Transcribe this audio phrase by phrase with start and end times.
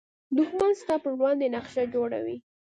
[0.37, 2.37] دښمن ستا پر وړاندې نقشه جوړوي